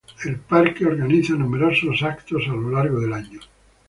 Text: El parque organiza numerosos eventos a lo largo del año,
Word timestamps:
El 0.25 0.39
parque 0.39 0.83
organiza 0.83 1.33
numerosos 1.35 2.01
eventos 2.01 2.45
a 2.47 2.53
lo 2.55 2.71
largo 2.71 2.99
del 2.99 3.13
año, 3.13 3.39